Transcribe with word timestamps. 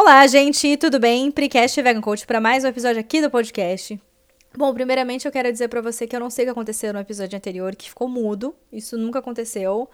Olá, 0.00 0.24
gente, 0.28 0.76
tudo 0.76 1.00
bem? 1.00 1.28
Precast 1.28 1.82
Vegan 1.82 2.00
Coach 2.00 2.24
para 2.24 2.40
mais 2.40 2.62
um 2.62 2.68
episódio 2.68 3.00
aqui 3.00 3.20
do 3.20 3.28
podcast. 3.28 4.00
Bom, 4.56 4.72
primeiramente 4.72 5.26
eu 5.26 5.32
quero 5.32 5.50
dizer 5.50 5.66
para 5.66 5.80
você 5.80 6.06
que 6.06 6.14
eu 6.14 6.20
não 6.20 6.30
sei 6.30 6.44
o 6.44 6.46
que 6.46 6.50
aconteceu 6.52 6.92
no 6.92 7.00
episódio 7.00 7.36
anterior, 7.36 7.74
que 7.74 7.88
ficou 7.88 8.08
mudo. 8.08 8.54
Isso 8.72 8.96
nunca 8.96 9.18
aconteceu. 9.18 9.90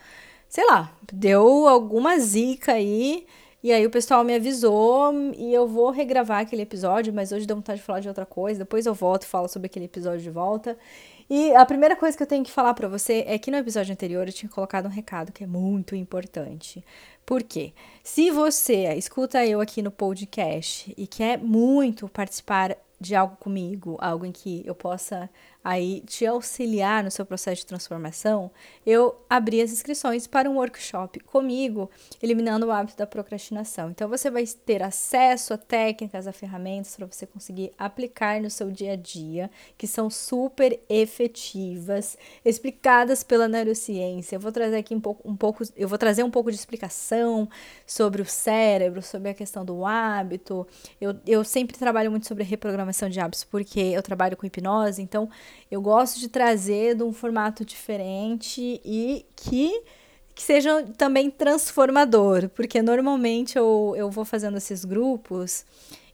Sei 0.46 0.62
lá, 0.66 0.94
deu 1.10 1.66
alguma 1.66 2.18
zica 2.18 2.72
aí. 2.72 3.26
E 3.62 3.72
aí 3.72 3.86
o 3.86 3.90
pessoal 3.90 4.22
me 4.22 4.34
avisou 4.34 5.10
e 5.38 5.54
eu 5.54 5.66
vou 5.66 5.88
regravar 5.88 6.42
aquele 6.42 6.60
episódio, 6.60 7.10
mas 7.10 7.32
hoje 7.32 7.46
deu 7.46 7.56
vontade 7.56 7.80
de 7.80 7.86
falar 7.86 8.00
de 8.00 8.08
outra 8.08 8.26
coisa. 8.26 8.58
Depois 8.58 8.84
eu 8.84 8.92
volto 8.92 9.22
e 9.22 9.26
falo 9.26 9.48
sobre 9.48 9.68
aquele 9.68 9.86
episódio 9.86 10.20
de 10.20 10.28
volta. 10.28 10.76
E 11.30 11.54
a 11.54 11.64
primeira 11.64 11.96
coisa 11.96 12.14
que 12.14 12.22
eu 12.22 12.26
tenho 12.26 12.44
que 12.44 12.52
falar 12.52 12.74
para 12.74 12.88
você 12.88 13.24
é 13.26 13.38
que 13.38 13.50
no 13.50 13.56
episódio 13.56 13.90
anterior 13.90 14.26
eu 14.26 14.32
tinha 14.34 14.50
colocado 14.50 14.84
um 14.84 14.90
recado 14.90 15.32
que 15.32 15.42
é 15.42 15.46
muito 15.46 15.96
importante. 15.96 16.84
Por 17.24 17.42
quê? 17.42 17.72
Se 18.02 18.30
você 18.30 18.92
escuta 18.94 19.44
eu 19.46 19.60
aqui 19.60 19.80
no 19.80 19.90
podcast 19.90 20.92
e 20.96 21.06
quer 21.06 21.38
muito 21.38 22.08
participar 22.08 22.76
de 23.00 23.14
algo 23.14 23.36
comigo, 23.36 23.96
algo 24.00 24.24
em 24.24 24.32
que 24.32 24.62
eu 24.64 24.74
possa 24.74 25.28
aí 25.64 26.02
te 26.02 26.26
auxiliar 26.26 27.02
no 27.02 27.10
seu 27.10 27.24
processo 27.24 27.62
de 27.62 27.66
transformação, 27.66 28.50
eu 28.84 29.16
abri 29.30 29.62
as 29.62 29.72
inscrições 29.72 30.26
para 30.26 30.48
um 30.48 30.56
workshop 30.56 31.18
comigo, 31.20 31.90
eliminando 32.22 32.66
o 32.66 32.70
hábito 32.70 32.98
da 32.98 33.06
procrastinação. 33.06 33.90
Então 33.90 34.06
você 34.06 34.30
vai 34.30 34.44
ter 34.46 34.82
acesso 34.82 35.54
a 35.54 35.58
técnicas, 35.58 36.26
a 36.26 36.32
ferramentas 36.32 36.94
para 36.94 37.06
você 37.06 37.26
conseguir 37.26 37.72
aplicar 37.78 38.40
no 38.42 38.50
seu 38.50 38.70
dia 38.70 38.92
a 38.92 38.96
dia, 38.96 39.50
que 39.78 39.86
são 39.86 40.10
super 40.10 40.78
efetivas, 40.88 42.18
explicadas 42.44 43.22
pela 43.22 43.48
neurociência. 43.48 44.36
Eu 44.36 44.40
vou 44.40 44.52
trazer 44.52 44.76
aqui 44.76 44.94
um 44.94 45.00
pouco, 45.00 45.28
um 45.28 45.36
pouco 45.36 45.64
eu 45.76 45.88
vou 45.88 45.96
trazer 45.96 46.22
um 46.22 46.30
pouco 46.30 46.50
de 46.50 46.56
explicação 46.56 47.48
sobre 47.86 48.20
o 48.20 48.26
cérebro, 48.26 49.00
sobre 49.00 49.30
a 49.30 49.34
questão 49.34 49.64
do 49.64 49.86
hábito. 49.86 50.66
Eu, 51.00 51.14
eu 51.26 51.42
sempre 51.42 51.78
trabalho 51.78 52.10
muito 52.10 52.26
sobre 52.26 52.44
reprogramação 52.44 52.93
de 53.10 53.20
hábitos 53.20 53.44
porque 53.44 53.80
eu 53.80 54.02
trabalho 54.02 54.36
com 54.36 54.46
hipnose, 54.46 55.02
então 55.02 55.28
eu 55.70 55.80
gosto 55.80 56.18
de 56.18 56.28
trazer 56.28 56.94
de 56.94 57.02
um 57.02 57.12
formato 57.12 57.64
diferente 57.64 58.80
e 58.84 59.26
que, 59.36 59.82
que 60.34 60.42
seja 60.42 60.82
também 60.96 61.30
transformador, 61.30 62.48
porque 62.50 62.80
normalmente 62.82 63.56
eu, 63.58 63.94
eu 63.96 64.10
vou 64.10 64.24
fazendo 64.24 64.56
esses 64.56 64.84
grupos 64.84 65.64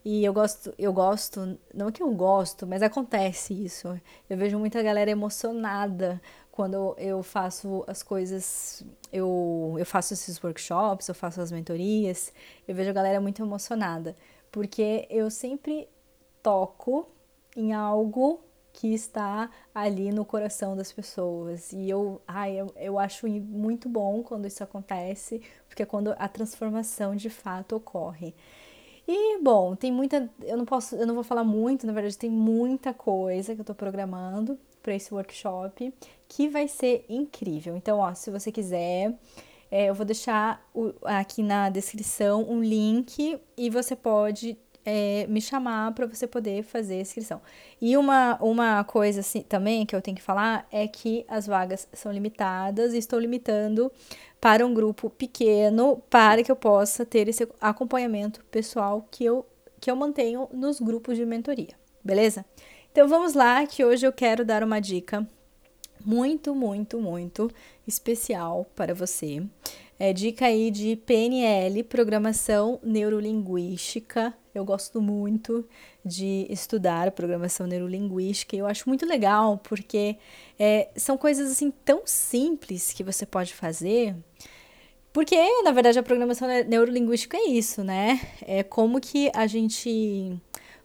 e 0.05 0.25
eu 0.25 0.33
gosto, 0.33 0.73
eu 0.79 0.93
gosto, 0.93 1.59
não 1.75 1.93
que 1.93 2.03
eu 2.03 2.11
gosto, 2.13 2.67
mas 2.67 2.83
acontece 2.83 3.53
isso. 3.53 4.01
Eu 4.31 4.37
vejo 4.37 4.59
muita 4.59 4.83
galera 4.83 5.11
emocionada 5.11 6.21
quando 6.51 6.95
eu 6.99 7.23
faço 7.23 7.85
as 7.87 8.03
coisas, 8.03 8.85
eu, 9.13 9.77
eu 9.79 9.87
faço 9.87 10.15
esses 10.15 10.43
workshops, 10.43 11.09
eu 11.09 11.15
faço 11.15 11.41
as 11.41 11.53
mentorias, 11.53 12.33
eu 12.67 12.75
vejo 12.75 12.91
a 12.91 12.93
galera 12.93 13.21
muito 13.21 13.43
emocionada, 13.43 14.17
porque 14.51 15.07
eu 15.11 15.31
sempre 15.31 15.89
toco 16.43 17.09
em 17.57 17.73
algo 17.73 18.41
que 18.73 18.95
está 18.95 19.51
ali 19.75 20.11
no 20.13 20.25
coração 20.25 20.77
das 20.77 20.93
pessoas. 20.93 21.73
E 21.73 21.89
eu, 21.89 22.21
ai, 22.27 22.61
eu, 22.61 22.73
eu 22.77 22.99
acho 22.99 23.29
muito 23.29 23.89
bom 23.89 24.23
quando 24.23 24.47
isso 24.47 24.63
acontece, 24.63 25.43
porque 25.69 25.83
é 25.83 25.87
quando 25.87 26.15
a 26.19 26.29
transformação 26.29 27.15
de 27.17 27.29
fato 27.29 27.77
ocorre. 27.77 28.35
E 29.07 29.39
bom, 29.43 29.75
tem 29.75 29.91
muita, 29.91 30.31
eu 30.43 30.57
não 30.57 30.65
posso, 30.65 30.95
eu 30.95 31.07
não 31.07 31.15
vou 31.15 31.25
falar 31.25 31.43
muito, 31.43 31.87
na 31.87 31.93
verdade 31.93 32.17
tem 32.17 32.31
muita 32.31 32.95
coisa 32.95 33.55
que 33.55 33.61
eu 33.61 33.65
tô 33.65 33.75
programando 33.75 34.57
para 34.83 34.95
esse 34.95 35.13
workshop 35.13 35.93
que 36.29 36.49
vai 36.49 36.69
ser 36.69 37.05
incrível. 37.09 37.77
Então, 37.77 37.99
ó, 37.99 38.15
se 38.15 38.31
você 38.31 38.53
quiser, 38.53 39.19
é, 39.71 39.87
eu 39.87 39.95
vou 39.95 40.07
deixar 40.07 40.65
o, 40.73 40.93
aqui 41.03 41.43
na 41.43 41.69
descrição 41.71 42.49
um 42.49 42.63
link 42.63 43.41
e 43.57 43.71
você 43.71 43.97
pode 43.97 44.57
é, 44.85 45.27
me 45.29 45.41
chamar 45.41 45.93
para 45.93 46.07
você 46.07 46.27
poder 46.27 46.63
fazer 46.63 46.95
a 46.95 47.01
inscrição. 47.01 47.41
E 47.81 47.97
uma, 47.97 48.37
uma 48.43 48.85
coisa 48.85 49.21
assim, 49.21 49.43
também 49.43 49.85
que 49.85 49.95
eu 49.95 50.03
tenho 50.03 50.17
que 50.17 50.23
falar 50.23 50.67
é 50.71 50.87
que 50.89 51.25
as 51.29 51.47
vagas 51.47 51.89
são 51.93 52.13
limitadas 52.13 52.95
e 52.95 52.99
estou 52.99 53.19
limitando 53.19 53.91
para 54.41 54.65
um 54.65 54.73
grupo 54.73 55.11
pequeno 55.11 56.03
para 56.09 56.43
que 56.43 56.51
eu 56.51 56.57
possa 56.57 57.05
ter 57.05 57.29
esse 57.29 57.47
acompanhamento 57.61 58.45
pessoal 58.51 59.07
que 59.11 59.25
eu, 59.25 59.47
que 59.81 59.91
eu 59.91 59.97
mantenho 59.97 60.49
nos 60.53 60.81
grupos 60.81 61.17
de 61.17 61.27
mentoria, 61.27 61.75
beleza? 62.03 62.45
Então 62.91 63.07
vamos 63.07 63.35
lá, 63.35 63.67
que 63.67 63.85
hoje 63.85 64.07
eu 64.07 64.13
quero 64.13 64.45
dar 64.45 64.65
uma 64.65 64.81
dica 64.81 65.27
muito, 66.05 66.55
muito, 66.55 66.99
muito 67.01 67.51
especial 67.87 68.67
para 68.75 68.95
você. 68.95 69.43
É 70.03 70.15
dica 70.15 70.47
aí 70.47 70.71
de 70.71 70.97
PNL, 70.97 71.83
Programação 71.83 72.81
Neurolinguística. 72.83 74.33
Eu 74.55 74.65
gosto 74.65 74.99
muito 74.99 75.69
de 76.03 76.47
estudar 76.49 77.11
programação 77.11 77.67
neurolinguística 77.67 78.57
e 78.57 78.61
eu 78.61 78.67
acho 78.67 78.89
muito 78.89 79.05
legal 79.05 79.59
porque 79.59 80.17
é, 80.59 80.89
são 80.97 81.19
coisas 81.19 81.53
assim 81.53 81.71
tão 81.85 82.01
simples 82.07 82.95
que 82.95 83.05
você 83.05 83.27
pode 83.27 83.53
fazer. 83.53 84.17
Porque, 85.13 85.37
na 85.65 85.71
verdade, 85.71 85.99
a 85.99 86.03
programação 86.03 86.49
neurolinguística 86.67 87.37
é 87.37 87.49
isso, 87.49 87.85
né? 87.85 88.23
É 88.41 88.63
como 88.63 89.03
que 89.03 89.31
a 89.35 89.47
gente 89.47 90.41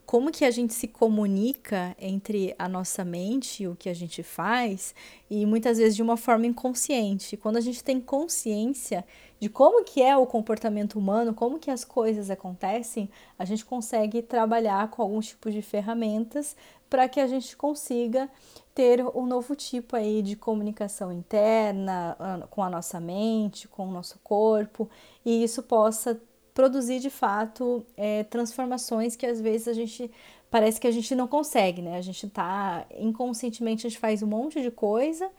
como 0.06 0.32
que 0.32 0.46
a 0.46 0.52
gente 0.52 0.74
se 0.74 0.88
comunica 0.88 1.96
entre 2.00 2.56
a 2.60 2.70
nossa 2.70 3.04
mente 3.04 3.64
e 3.64 3.68
o 3.68 3.76
que 3.76 3.90
a 3.90 3.94
gente 3.94 4.22
faz, 4.22 4.94
e 5.30 5.46
muitas 5.46 5.78
vezes 5.78 5.96
de 5.96 6.04
uma 6.04 6.16
forma 6.16 6.46
inconsciente. 6.46 7.36
Quando 7.36 7.58
a 7.58 7.62
gente 7.62 7.84
tem 7.84 8.00
consciência 8.00 9.04
de 9.40 9.50
como 9.50 9.84
que 9.84 10.02
é 10.02 10.16
o 10.16 10.26
comportamento 10.26 10.98
humano, 10.98 11.34
como 11.34 11.60
que 11.60 11.72
as 11.72 11.84
coisas 11.84 12.30
acontecem, 12.30 13.10
a 13.38 13.46
gente 13.46 13.66
consegue 13.66 14.22
trabalhar 14.22 14.90
com 14.90 15.02
alguns 15.02 15.28
tipos 15.28 15.54
de 15.54 15.62
ferramentas 15.62 16.56
para 16.90 17.10
que 17.10 17.20
a 17.20 17.28
gente 17.28 17.58
consiga 17.58 18.30
ter 18.74 19.04
um 19.16 19.26
novo 19.26 19.56
tipo 19.56 19.96
aí 19.96 20.22
de 20.22 20.36
comunicação 20.36 21.12
interna 21.12 22.16
ah, 22.20 22.48
com 22.50 22.62
a 22.64 22.70
nossa 22.70 23.00
mente, 23.00 23.68
com 23.68 23.88
o 23.88 23.92
nosso 23.92 24.20
corpo, 24.24 24.90
e 25.26 25.44
isso 25.44 25.64
possa 25.64 26.22
produzir 26.56 27.00
de 27.00 27.10
fato 27.10 27.86
é, 27.98 28.24
transformações 28.24 29.16
que 29.16 29.26
às 29.26 29.42
vezes 29.42 29.68
a 29.68 29.74
gente 29.74 30.10
parece 30.50 30.80
que 30.80 30.88
a 30.88 30.92
gente 30.92 31.14
não 31.14 31.28
consegue, 31.28 31.82
né? 31.82 31.98
A 31.98 32.02
gente 32.02 32.30
tá 32.30 32.86
inconscientemente, 32.98 33.86
a 33.86 33.90
gente 33.90 34.00
faz 34.00 34.24
um 34.24 34.28
monte 34.28 34.62
de 34.62 34.72
coisa 34.72 35.30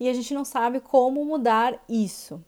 e 0.00 0.08
a 0.08 0.12
gente 0.12 0.34
não 0.34 0.44
sabe 0.44 0.80
como 0.80 1.24
mudar 1.24 1.80
isso. 1.88 2.42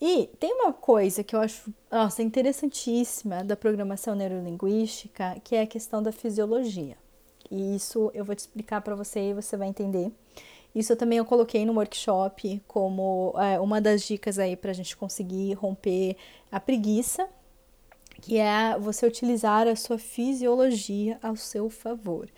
E 0.00 0.30
tem 0.40 0.54
uma 0.54 0.72
coisa 0.72 1.22
que 1.22 1.36
eu 1.36 1.40
acho 1.40 1.72
nossa, 1.90 2.22
interessantíssima 2.22 3.44
da 3.44 3.54
programação 3.54 4.14
neurolinguística, 4.14 5.38
que 5.44 5.54
é 5.54 5.62
a 5.62 5.66
questão 5.66 6.02
da 6.02 6.10
fisiologia. 6.10 6.96
E 7.50 7.76
isso 7.76 8.10
eu 8.14 8.24
vou 8.24 8.34
te 8.34 8.40
explicar 8.40 8.80
para 8.80 8.94
você 8.94 9.30
e 9.30 9.34
você 9.34 9.58
vai 9.58 9.68
entender. 9.68 10.10
Isso 10.74 10.92
eu 10.92 10.96
também 10.96 11.18
eu 11.18 11.24
coloquei 11.24 11.66
no 11.66 11.74
workshop 11.74 12.62
como 12.66 13.34
é, 13.36 13.60
uma 13.60 13.78
das 13.78 14.02
dicas 14.02 14.38
aí 14.38 14.56
para 14.56 14.70
a 14.70 14.74
gente 14.74 14.96
conseguir 14.96 15.52
romper 15.52 16.16
a 16.50 16.58
preguiça 16.58 17.28
que 18.20 18.38
é 18.38 18.78
você 18.78 19.06
utilizar 19.06 19.66
a 19.66 19.76
sua 19.76 19.98
fisiologia 19.98 21.18
ao 21.22 21.36
seu 21.36 21.70
favor. 21.70 22.28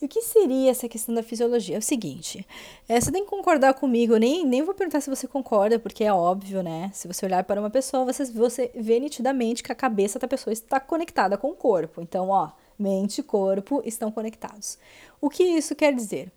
E 0.00 0.04
o 0.04 0.08
que 0.08 0.22
seria 0.22 0.70
essa 0.70 0.88
questão 0.88 1.12
da 1.14 1.24
fisiologia? 1.24 1.74
É 1.74 1.78
o 1.78 1.82
seguinte, 1.82 2.46
é, 2.88 3.00
você 3.00 3.10
tem 3.10 3.24
que 3.24 3.30
concordar 3.30 3.74
comigo, 3.74 4.16
nem, 4.16 4.44
nem 4.46 4.62
vou 4.62 4.74
perguntar 4.74 5.00
se 5.00 5.10
você 5.10 5.26
concorda, 5.26 5.78
porque 5.78 6.04
é 6.04 6.12
óbvio, 6.12 6.62
né? 6.62 6.90
Se 6.94 7.08
você 7.08 7.26
olhar 7.26 7.42
para 7.42 7.60
uma 7.60 7.70
pessoa, 7.70 8.04
você, 8.04 8.24
você 8.26 8.70
vê 8.76 9.00
nitidamente 9.00 9.62
que 9.62 9.72
a 9.72 9.74
cabeça 9.74 10.18
da 10.18 10.28
pessoa 10.28 10.52
está 10.52 10.78
conectada 10.78 11.36
com 11.36 11.50
o 11.50 11.56
corpo. 11.56 12.00
Então, 12.00 12.28
ó, 12.28 12.50
mente 12.78 13.18
e 13.18 13.24
corpo 13.24 13.82
estão 13.84 14.12
conectados. 14.12 14.78
O 15.20 15.28
que 15.28 15.42
isso 15.42 15.74
quer 15.74 15.92
dizer? 15.92 16.30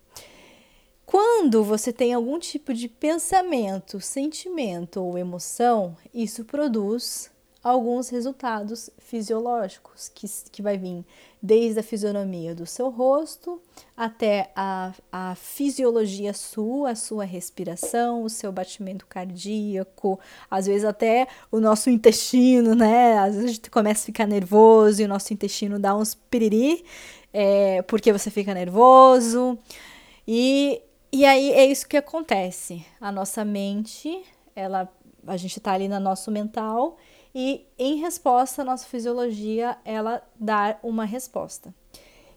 Quando 1.06 1.62
você 1.62 1.92
tem 1.92 2.14
algum 2.14 2.38
tipo 2.38 2.74
de 2.74 2.88
pensamento, 2.88 4.00
sentimento 4.00 5.00
ou 5.02 5.18
emoção, 5.18 5.96
isso 6.12 6.44
produz 6.44 7.31
alguns 7.62 8.08
resultados 8.08 8.90
fisiológicos, 8.98 10.08
que, 10.08 10.26
que 10.50 10.60
vai 10.60 10.76
vir 10.76 11.04
desde 11.40 11.78
a 11.78 11.82
fisionomia 11.82 12.54
do 12.54 12.66
seu 12.66 12.90
rosto 12.90 13.60
até 13.96 14.50
a, 14.56 14.92
a 15.12 15.34
fisiologia 15.36 16.32
sua, 16.32 16.90
a 16.90 16.94
sua 16.96 17.24
respiração, 17.24 18.24
o 18.24 18.28
seu 18.30 18.50
batimento 18.50 19.06
cardíaco, 19.06 20.18
às 20.50 20.66
vezes 20.66 20.84
até 20.84 21.28
o 21.52 21.60
nosso 21.60 21.88
intestino, 21.88 22.74
né? 22.74 23.18
Às 23.18 23.34
vezes 23.34 23.50
a 23.50 23.52
gente 23.54 23.70
começa 23.70 24.02
a 24.02 24.06
ficar 24.06 24.26
nervoso 24.26 25.00
e 25.00 25.04
o 25.04 25.08
nosso 25.08 25.32
intestino 25.32 25.78
dá 25.78 25.94
uns 25.94 26.14
piriri, 26.14 26.84
é, 27.32 27.82
porque 27.82 28.12
você 28.12 28.28
fica 28.28 28.52
nervoso. 28.54 29.56
E, 30.26 30.82
e 31.12 31.24
aí 31.24 31.52
é 31.52 31.64
isso 31.66 31.86
que 31.86 31.96
acontece. 31.96 32.84
A 33.00 33.12
nossa 33.12 33.44
mente, 33.44 34.24
ela, 34.54 34.88
a 35.26 35.36
gente 35.36 35.60
tá 35.60 35.72
ali 35.72 35.86
no 35.88 36.00
nosso 36.00 36.30
mental 36.30 36.96
e 37.34 37.66
em 37.78 37.96
resposta 37.96 38.62
a 38.62 38.64
nossa 38.64 38.86
fisiologia 38.86 39.76
ela 39.84 40.22
dá 40.38 40.78
uma 40.82 41.04
resposta. 41.04 41.74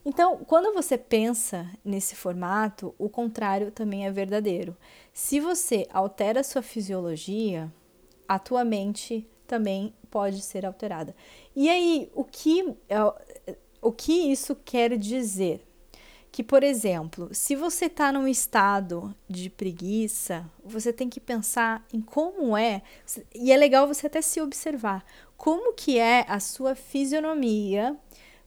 Então, 0.06 0.38
quando 0.46 0.72
você 0.74 0.98
pensa 0.98 1.68
nesse 1.84 2.16
formato, 2.16 2.94
o 2.98 3.10
contrário 3.10 3.72
também 3.72 4.06
é 4.06 4.12
verdadeiro. 4.12 4.78
Se 5.12 5.40
você 5.40 5.88
altera 5.92 6.42
a 6.42 6.44
sua 6.44 6.62
fisiologia, 6.62 7.74
a 8.28 8.38
tua 8.38 8.64
mente 8.64 9.28
também 9.48 9.96
pode 10.12 10.42
ser 10.42 10.66
alterada. 10.66 11.16
E 11.56 11.68
aí, 11.70 12.12
o 12.14 12.24
que, 12.24 12.76
é, 12.88 12.98
o 13.82 13.92
que 13.92 14.14
isso 14.14 14.56
quer 14.56 14.96
dizer? 14.96 15.66
Que, 16.36 16.44
por 16.44 16.64
exemplo, 16.64 17.30
se 17.32 17.56
você 17.56 17.86
está 17.86 18.12
num 18.12 18.28
estado 18.28 19.16
de 19.26 19.50
preguiça, 19.50 20.46
você 20.66 20.92
tem 20.92 21.08
que 21.08 21.22
pensar 21.22 21.88
em 21.94 22.02
como 22.02 22.58
é, 22.58 22.82
e 23.34 23.54
é 23.54 23.56
legal 23.56 23.88
você 23.88 24.08
até 24.08 24.22
se 24.22 24.42
observar, 24.42 25.06
como 25.38 25.72
que 25.72 25.98
é 25.98 26.26
a 26.28 26.42
sua 26.42 26.76
fisionomia, 26.76 27.96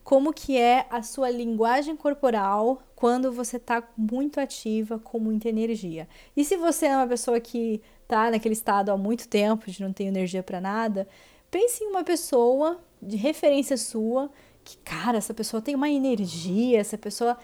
como 0.03 0.31
que 0.31 0.55
é 0.55 0.85
a 0.91 1.01
sua 1.01 1.31
linguagem 1.31 1.95
corporal 1.95 2.83
quando 2.95 3.31
você 3.31 3.57
está 3.57 3.81
muito 3.97 4.39
ativa, 4.39 4.99
com 4.99 5.17
muita 5.17 5.49
energia. 5.49 6.07
E 6.37 6.45
se 6.45 6.57
você 6.57 6.85
é 6.85 6.95
uma 6.95 7.07
pessoa 7.07 7.39
que 7.39 7.81
está 8.03 8.29
naquele 8.29 8.53
estado 8.53 8.91
há 8.91 8.97
muito 8.97 9.27
tempo, 9.27 9.65
de 9.65 9.81
não 9.81 9.91
ter 9.91 10.03
energia 10.03 10.43
para 10.43 10.61
nada, 10.61 11.07
pense 11.49 11.83
em 11.83 11.87
uma 11.87 12.03
pessoa 12.03 12.79
de 13.01 13.17
referência 13.17 13.75
sua 13.77 14.29
que, 14.63 14.77
cara, 14.77 15.17
essa 15.17 15.33
pessoa 15.33 15.59
tem 15.59 15.73
uma 15.73 15.89
energia, 15.89 16.79
essa 16.79 16.99
pessoa 16.99 17.35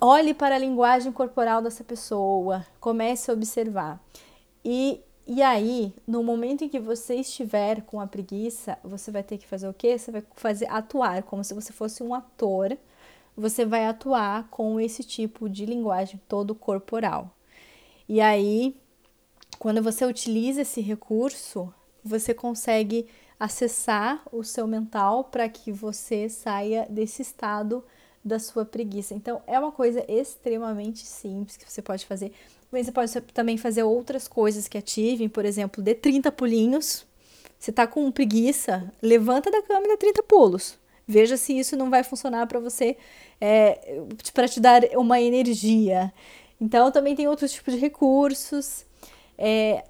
olhe 0.00 0.34
para 0.34 0.54
a 0.54 0.58
linguagem 0.58 1.12
corporal 1.12 1.62
dessa 1.62 1.84
pessoa, 1.84 2.66
comece 2.80 3.30
a 3.30 3.34
observar. 3.34 4.02
E, 4.64 5.00
e 5.26 5.42
aí, 5.42 5.92
no 6.06 6.22
momento 6.22 6.64
em 6.64 6.68
que 6.68 6.78
você 6.78 7.16
estiver 7.16 7.82
com 7.82 8.00
a 8.00 8.06
preguiça, 8.06 8.78
você 8.82 9.10
vai 9.10 9.22
ter 9.22 9.38
que 9.38 9.46
fazer 9.46 9.68
o 9.68 9.74
quê? 9.74 9.98
Você 9.98 10.10
vai 10.10 10.22
fazer 10.34 10.66
atuar 10.70 11.22
como 11.22 11.44
se 11.44 11.54
você 11.54 11.72
fosse 11.72 12.02
um 12.02 12.14
ator. 12.14 12.76
Você 13.36 13.64
vai 13.64 13.86
atuar 13.86 14.48
com 14.50 14.80
esse 14.80 15.04
tipo 15.04 15.48
de 15.48 15.64
linguagem 15.64 16.20
todo 16.28 16.54
corporal. 16.54 17.30
E 18.08 18.20
aí, 18.20 18.76
quando 19.58 19.82
você 19.82 20.04
utiliza 20.04 20.62
esse 20.62 20.80
recurso, 20.80 21.72
você 22.02 22.32
consegue 22.34 23.06
acessar 23.38 24.22
o 24.32 24.42
seu 24.42 24.66
mental 24.66 25.24
para 25.24 25.48
que 25.48 25.70
você 25.70 26.28
saia 26.28 26.86
desse 26.90 27.22
estado 27.22 27.84
da 28.28 28.38
sua 28.38 28.64
preguiça. 28.64 29.14
Então, 29.14 29.42
é 29.46 29.58
uma 29.58 29.72
coisa 29.72 30.04
extremamente 30.08 31.04
simples 31.06 31.56
que 31.56 31.70
você 31.70 31.82
pode 31.82 32.06
fazer. 32.06 32.32
Mas 32.70 32.86
você 32.86 32.92
pode 32.92 33.20
também 33.32 33.56
fazer 33.56 33.82
outras 33.82 34.28
coisas 34.28 34.68
que 34.68 34.78
ativem, 34.78 35.28
por 35.28 35.44
exemplo, 35.44 35.82
dê 35.82 35.94
30 35.94 36.30
pulinhos. 36.30 37.06
Você 37.58 37.72
tá 37.72 37.86
com 37.86 38.10
preguiça, 38.12 38.92
levanta 39.02 39.50
da 39.50 39.62
cama 39.62 39.86
e 39.86 39.88
dê 39.88 39.96
30 39.96 40.22
pulos. 40.22 40.78
Veja 41.06 41.36
se 41.36 41.58
isso 41.58 41.76
não 41.76 41.88
vai 41.88 42.04
funcionar 42.04 42.46
para 42.46 42.60
você, 42.60 42.96
é, 43.40 44.02
para 44.34 44.46
te 44.46 44.60
dar 44.60 44.82
uma 44.94 45.20
energia. 45.20 46.12
Então, 46.60 46.92
também 46.92 47.16
tem 47.16 47.26
outros 47.26 47.50
tipos 47.50 47.74
de 47.74 47.80
recursos. 47.80 48.84
É, 49.36 49.84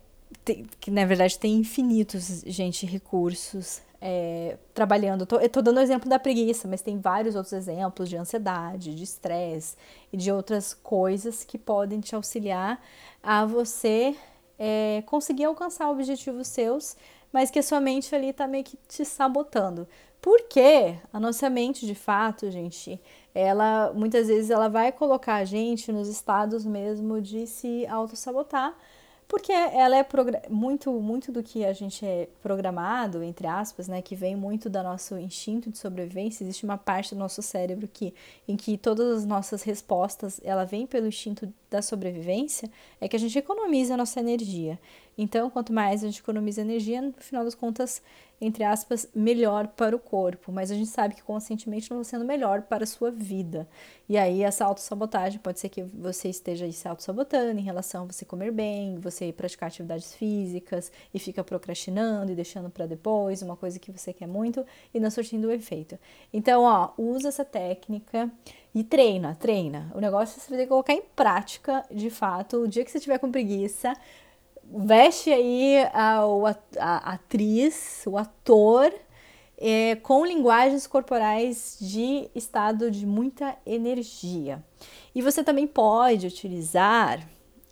tem, 0.44 0.66
que 0.80 0.90
na 0.90 1.04
verdade 1.04 1.38
tem 1.38 1.56
infinitos, 1.56 2.42
gente, 2.46 2.86
recursos 2.86 3.82
é, 4.00 4.56
trabalhando. 4.72 5.26
Tô, 5.26 5.38
eu 5.38 5.48
tô 5.48 5.60
dando 5.60 5.78
o 5.78 5.80
exemplo 5.80 6.08
da 6.08 6.18
preguiça, 6.18 6.68
mas 6.68 6.82
tem 6.82 6.98
vários 6.98 7.34
outros 7.34 7.52
exemplos 7.52 8.08
de 8.08 8.16
ansiedade, 8.16 8.94
de 8.94 9.02
estresse 9.02 9.76
e 10.12 10.16
de 10.16 10.30
outras 10.30 10.72
coisas 10.74 11.44
que 11.44 11.58
podem 11.58 12.00
te 12.00 12.14
auxiliar 12.14 12.80
a 13.22 13.44
você 13.44 14.16
é, 14.58 15.02
conseguir 15.06 15.44
alcançar 15.44 15.90
objetivos 15.90 16.48
seus, 16.48 16.96
mas 17.32 17.50
que 17.50 17.58
a 17.58 17.62
sua 17.62 17.80
mente 17.80 18.14
ali 18.14 18.32
tá 18.32 18.46
meio 18.46 18.64
que 18.64 18.78
te 18.88 19.04
sabotando. 19.04 19.86
Porque 20.20 20.96
a 21.12 21.20
nossa 21.20 21.48
mente, 21.48 21.86
de 21.86 21.94
fato, 21.94 22.50
gente, 22.50 23.00
ela 23.34 23.92
muitas 23.94 24.26
vezes 24.26 24.50
ela 24.50 24.68
vai 24.68 24.90
colocar 24.90 25.36
a 25.36 25.44
gente 25.44 25.92
nos 25.92 26.08
estados 26.08 26.64
mesmo 26.64 27.20
de 27.20 27.46
se 27.46 27.86
auto-sabotar 27.86 28.76
porque 29.28 29.52
ela 29.52 29.96
é 29.96 30.06
muito 30.48 30.90
muito 30.94 31.30
do 31.30 31.42
que 31.42 31.62
a 31.64 31.72
gente 31.74 32.04
é 32.04 32.28
programado 32.42 33.22
entre 33.22 33.46
aspas 33.46 33.86
né 33.86 34.00
que 34.00 34.16
vem 34.16 34.34
muito 34.34 34.70
do 34.70 34.82
nosso 34.82 35.18
instinto 35.18 35.70
de 35.70 35.76
sobrevivência. 35.76 36.42
Existe 36.42 36.64
uma 36.64 36.78
parte 36.78 37.14
do 37.14 37.18
nosso 37.18 37.42
cérebro 37.42 37.86
que 37.86 38.14
em 38.48 38.56
que 38.56 38.78
todas 38.78 39.18
as 39.18 39.26
nossas 39.26 39.62
respostas 39.62 40.40
ela 40.42 40.64
vem 40.64 40.86
pelo 40.86 41.06
instinto 41.06 41.52
da 41.70 41.82
sobrevivência 41.82 42.70
é 43.00 43.06
que 43.06 43.16
a 43.16 43.18
gente 43.18 43.38
economiza 43.38 43.94
a 43.94 43.96
nossa 43.98 44.18
energia 44.18 44.78
então 45.18 45.50
quanto 45.50 45.72
mais 45.72 46.02
a 46.02 46.06
gente 46.06 46.20
economiza 46.20 46.60
energia 46.60 47.02
no 47.02 47.12
final 47.12 47.44
das 47.44 47.54
contas 47.54 48.00
entre 48.40 48.62
aspas, 48.62 49.08
melhor 49.14 49.66
para 49.68 49.96
o 49.96 49.98
corpo, 49.98 50.52
mas 50.52 50.70
a 50.70 50.74
gente 50.74 50.88
sabe 50.88 51.14
que 51.14 51.22
conscientemente 51.22 51.90
não 51.90 52.00
está 52.00 52.16
sendo 52.16 52.24
melhor 52.24 52.62
para 52.62 52.84
a 52.84 52.86
sua 52.86 53.10
vida. 53.10 53.68
E 54.08 54.16
aí 54.16 54.42
essa 54.42 54.64
autossabotagem 54.64 55.40
pode 55.40 55.58
ser 55.58 55.68
que 55.68 55.82
você 55.82 56.28
esteja 56.28 56.70
se 56.70 56.86
autossabotando 56.86 57.58
em 57.58 57.64
relação 57.64 58.04
a 58.04 58.06
você 58.06 58.24
comer 58.24 58.52
bem, 58.52 58.98
você 59.00 59.32
praticar 59.32 59.68
atividades 59.68 60.14
físicas 60.14 60.92
e 61.12 61.18
fica 61.18 61.42
procrastinando 61.42 62.30
e 62.30 62.34
deixando 62.34 62.70
para 62.70 62.86
depois, 62.86 63.42
uma 63.42 63.56
coisa 63.56 63.78
que 63.78 63.90
você 63.90 64.12
quer 64.12 64.28
muito 64.28 64.64
e 64.94 65.00
não 65.00 65.10
surtindo 65.10 65.48
o 65.48 65.52
efeito. 65.52 65.98
Então, 66.32 66.62
ó, 66.62 66.90
usa 66.96 67.28
essa 67.28 67.44
técnica 67.44 68.30
e 68.72 68.84
treina, 68.84 69.34
treina. 69.34 69.90
O 69.94 70.00
negócio 70.00 70.38
é 70.38 70.40
você 70.40 70.56
ter 70.56 70.62
que 70.62 70.68
colocar 70.68 70.92
em 70.92 71.02
prática, 71.16 71.84
de 71.90 72.08
fato, 72.08 72.58
o 72.58 72.68
dia 72.68 72.84
que 72.84 72.90
você 72.90 73.00
tiver 73.00 73.18
com 73.18 73.32
preguiça, 73.32 73.94
veste 74.70 75.30
aí 75.30 75.78
a, 75.92 76.20
a, 76.20 77.10
a 77.10 77.12
atriz, 77.14 78.02
o 78.06 78.16
ator, 78.16 78.92
é, 79.56 79.96
com 79.96 80.24
linguagens 80.24 80.86
corporais 80.86 81.76
de 81.80 82.28
estado 82.34 82.90
de 82.90 83.04
muita 83.06 83.56
energia. 83.66 84.62
E 85.14 85.20
você 85.20 85.42
também 85.42 85.66
pode 85.66 86.26
utilizar 86.26 87.26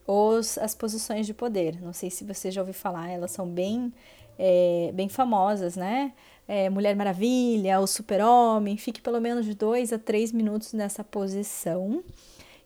os, 0.07 0.59
as 0.59 0.75
posições 0.75 1.27
de 1.27 1.35
poder. 1.35 1.81
Não 1.81 1.93
sei 1.93 2.11
se 2.11 2.25
você 2.25 2.51
já 2.51 2.61
ouviu 2.61 2.75
falar, 2.75 3.11
elas 3.11 3.31
são 3.31 3.47
bem, 3.47 3.93
é, 4.39 4.91
bem 4.95 5.09
famosas, 5.09 5.77
né? 5.77 6.13
É, 6.49 6.71
Mulher 6.71 6.95
Maravilha, 6.95 7.81
o 7.81 7.87
Super-Homem, 7.87 8.77
fique 8.77 9.01
pelo 9.01 9.21
menos 9.21 9.45
de 9.45 9.55
dois 9.55 9.93
a 9.93 9.99
três 9.99 10.33
minutos 10.33 10.73
nessa 10.73 11.03
posição 11.03 12.05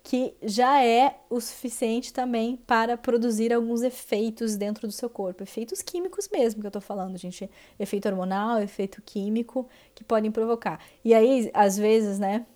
que 0.02 0.35
já 0.43 0.82
é 0.85 1.19
o 1.29 1.41
suficiente 1.41 2.12
também 2.12 2.56
para 2.67 2.97
produzir 2.97 3.52
alguns 3.52 3.82
efeitos 3.82 4.56
dentro 4.56 4.87
do 4.87 4.93
seu 4.93 5.11
corpo, 5.11 5.43
efeitos 5.43 5.82
químicos 5.82 6.29
mesmo 6.32 6.61
que 6.61 6.67
eu 6.67 6.70
tô 6.70 6.81
falando, 6.81 7.19
gente, 7.19 7.50
efeito 7.79 8.08
hormonal, 8.08 8.61
efeito 8.61 9.02
químico 9.02 9.69
que 9.94 10.02
podem 10.02 10.31
provocar. 10.31 10.81
E 11.05 11.14
aí, 11.14 11.50
às 11.52 11.76
vezes, 11.76 12.19
né, 12.19 12.47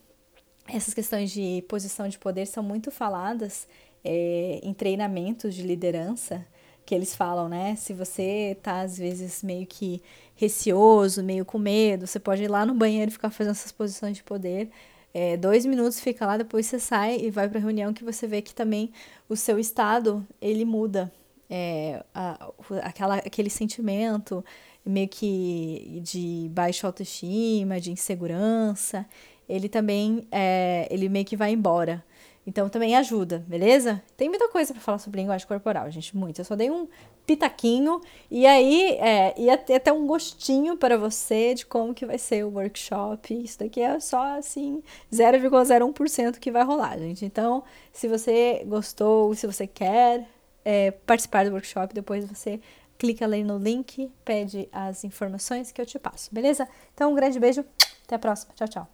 essas 0.67 0.94
questões 0.94 1.31
de 1.31 1.62
posição 1.69 2.08
de 2.08 2.19
poder 2.19 2.46
são 2.46 2.62
muito 2.62 2.91
faladas 2.91 3.69
é, 4.02 4.61
em 4.62 4.73
treinamentos 4.73 5.55
de 5.55 5.62
liderança, 5.62 6.47
que 6.87 6.94
eles 6.94 7.14
falam, 7.14 7.49
né? 7.49 7.76
Se 7.76 7.94
você 7.94 8.58
tá 8.62 8.81
às 8.81 8.99
vezes 8.99 9.43
meio 9.43 9.67
que 9.67 10.02
receoso, 10.37 11.23
meio 11.23 11.44
com 11.44 11.58
medo, 11.58 12.06
você 12.06 12.20
pode 12.20 12.43
ir 12.43 12.49
lá 12.50 12.67
no 12.67 12.75
banheiro 12.75 13.11
e 13.11 13.12
ficar 13.12 13.31
fazendo 13.31 13.52
essas 13.52 13.73
posições 13.73 14.17
de 14.17 14.23
poder 14.23 14.71
é, 15.14 15.37
dois 15.37 15.64
minutos 15.64 16.00
fica 16.00 16.26
lá, 16.26 16.37
depois 16.37 16.66
você 16.66 16.80
sai 16.80 17.18
e 17.21 17.30
vai 17.30 17.49
para 17.49 17.59
a 17.59 17.62
reunião 17.62 17.94
que 17.94 18.02
você 18.02 18.26
vê 18.26 18.42
que 18.42 18.52
também 18.52 18.92
o 19.28 19.37
seu 19.37 19.61
estado 19.61 20.26
ele 20.42 20.64
muda. 20.64 21.11
É, 21.49 22.02
a, 22.12 22.50
aquela, 22.83 23.16
aquele 23.18 23.49
sentimento 23.49 24.44
meio 24.85 25.09
que 25.09 26.00
de 26.02 26.49
baixa 26.50 26.87
autoestima, 26.87 27.80
de 27.80 27.92
insegurança, 27.92 29.06
ele 29.49 29.68
também 29.68 30.26
é, 30.33 30.88
ele 30.90 31.09
meio 31.09 31.25
que 31.25 31.37
vai 31.37 31.52
embora. 31.52 32.04
Então 32.46 32.68
também 32.68 32.94
ajuda, 32.94 33.42
beleza? 33.48 34.02
Tem 34.16 34.28
muita 34.28 34.48
coisa 34.48 34.74
para 34.74 34.82
falar 34.82 34.98
sobre 34.98 35.20
linguagem 35.20 35.46
corporal, 35.46 35.90
gente, 35.90 36.14
muito. 36.14 36.40
Eu 36.40 36.44
só 36.44 36.54
dei 36.54 36.70
um 36.70 36.86
pitaquinho 37.26 38.02
e 38.30 38.46
aí 38.46 38.98
é, 38.98 39.34
ia 39.40 39.56
ter 39.56 39.76
até 39.76 39.90
um 39.90 40.06
gostinho 40.06 40.76
para 40.76 40.98
você 40.98 41.54
de 41.54 41.64
como 41.64 41.94
que 41.94 42.04
vai 42.04 42.18
ser 42.18 42.44
o 42.44 42.50
workshop. 42.50 43.42
Isso 43.42 43.58
daqui 43.58 43.80
é 43.80 43.98
só 43.98 44.36
assim 44.38 44.82
0,01% 45.10 46.38
que 46.38 46.50
vai 46.50 46.64
rolar, 46.64 46.98
gente. 46.98 47.24
Então, 47.24 47.64
se 47.92 48.06
você 48.08 48.62
gostou, 48.66 49.34
se 49.34 49.46
você 49.46 49.66
quer 49.66 50.28
é, 50.64 50.90
participar 50.90 51.46
do 51.46 51.52
workshop, 51.52 51.94
depois 51.94 52.26
você 52.28 52.60
clica 52.98 53.24
ali 53.24 53.42
no 53.42 53.58
link, 53.58 54.10
pede 54.24 54.68
as 54.70 55.02
informações 55.04 55.72
que 55.72 55.80
eu 55.80 55.86
te 55.86 55.98
passo, 55.98 56.32
beleza? 56.32 56.68
Então, 56.94 57.12
um 57.12 57.14
grande 57.14 57.38
beijo, 57.40 57.64
até 58.04 58.16
a 58.16 58.18
próxima, 58.18 58.52
tchau, 58.54 58.68
tchau. 58.68 58.88